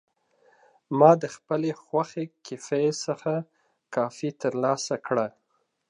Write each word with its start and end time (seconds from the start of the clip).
ما 0.97 1.11
د 1.23 1.25
خپلې 1.35 1.71
خوښې 1.83 2.25
کیفې 2.45 2.85
څخه 3.05 3.31
کافي 3.95 4.29
ترلاسه 4.41 4.95
کړه. 5.07 5.27